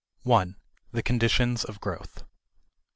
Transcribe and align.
The 0.25 1.03
Conditions 1.03 1.63
of 1.63 1.79
Growth. 1.79 2.23